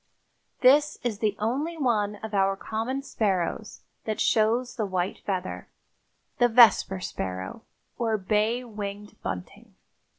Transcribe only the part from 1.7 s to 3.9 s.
one of our common sparrows